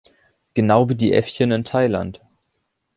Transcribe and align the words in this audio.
Genau 0.55 0.89
wie 0.89 0.95
die 0.95 1.13
Äffchen 1.13 1.51
in 1.51 1.63
Thailand. 1.63 2.21